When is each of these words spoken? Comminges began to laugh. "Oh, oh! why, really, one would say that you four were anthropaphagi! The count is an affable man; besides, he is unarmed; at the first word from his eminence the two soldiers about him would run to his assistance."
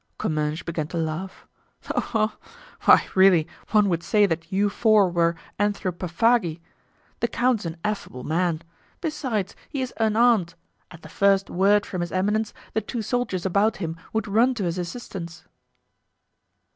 Comminges 0.17 0.65
began 0.65 0.87
to 0.87 0.97
laugh. 0.97 1.45
"Oh, 1.93 2.09
oh! 2.15 2.37
why, 2.85 3.07
really, 3.13 3.47
one 3.69 3.87
would 3.87 4.01
say 4.01 4.25
that 4.25 4.51
you 4.51 4.67
four 4.67 5.11
were 5.11 5.35
anthropaphagi! 5.59 6.59
The 7.19 7.27
count 7.27 7.59
is 7.59 7.65
an 7.67 7.77
affable 7.83 8.23
man; 8.23 8.63
besides, 8.99 9.55
he 9.69 9.79
is 9.83 9.93
unarmed; 9.97 10.55
at 10.89 11.03
the 11.03 11.07
first 11.07 11.51
word 11.51 11.85
from 11.85 12.01
his 12.01 12.11
eminence 12.11 12.51
the 12.73 12.81
two 12.81 13.03
soldiers 13.03 13.45
about 13.45 13.77
him 13.77 13.95
would 14.11 14.27
run 14.27 14.55
to 14.55 14.63
his 14.63 14.79
assistance." 14.79 15.43